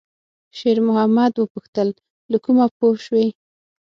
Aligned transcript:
شېرمحمد 0.57 1.33
وپوښتل: 1.37 1.89
«له 2.31 2.37
کومه 2.45 2.65
پوه 2.77 2.95
شوې؟» 3.05 3.27